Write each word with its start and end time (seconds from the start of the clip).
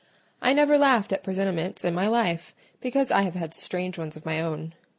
I 0.41 0.53
never 0.53 0.79
laughed 0.79 1.13
at 1.13 1.21
presentiments 1.21 1.85
in 1.85 1.93
my 1.93 2.07
life, 2.07 2.55
because 2.79 3.11
I 3.11 3.21
have 3.21 3.35
had 3.35 3.53
strange 3.53 3.99
ones 3.99 4.17
of 4.17 4.25
my 4.25 4.41
own. 4.41 4.73